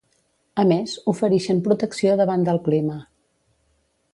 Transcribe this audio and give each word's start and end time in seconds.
A 0.63 0.63
més, 0.69 0.95
oferixen 1.13 1.61
protecció 1.67 2.17
davant 2.23 2.47
del 2.49 2.61
clima. 2.69 2.97